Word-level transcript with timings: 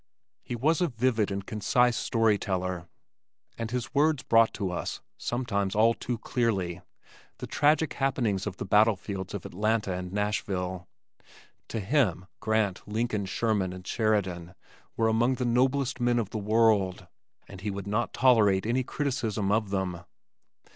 He 0.41 0.55
was 0.55 0.81
a 0.81 0.87
vivid 0.87 1.29
and 1.29 1.45
concise 1.45 1.95
story 1.95 2.39
teller 2.39 2.87
and 3.55 3.69
his 3.69 3.93
words 3.93 4.23
brought 4.23 4.51
to 4.55 4.71
us 4.71 4.99
(sometimes 5.15 5.75
all 5.75 5.93
too 5.93 6.17
clearly), 6.17 6.81
the 7.37 7.45
tragic 7.45 7.93
happenings 7.93 8.47
of 8.47 8.57
the 8.57 8.65
battlefields 8.65 9.35
of 9.35 9.45
Atlanta 9.45 9.93
and 9.93 10.11
Nashville. 10.11 10.87
To 11.67 11.79
him 11.79 12.25
Grant, 12.39 12.81
Lincoln, 12.87 13.27
Sherman 13.27 13.73
and 13.73 13.85
Sheridan 13.85 14.55
were 14.97 15.07
among 15.07 15.35
the 15.35 15.45
noblest 15.45 15.99
men 15.99 16.17
of 16.17 16.31
the 16.31 16.39
world, 16.39 17.05
and 17.47 17.61
he 17.61 17.69
would 17.69 17.85
not 17.85 18.11
tolerate 18.11 18.65
any 18.65 18.81
criticism 18.83 19.51
of 19.51 19.69
them. 19.69 20.01